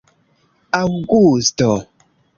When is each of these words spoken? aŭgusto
aŭgusto 0.79 1.71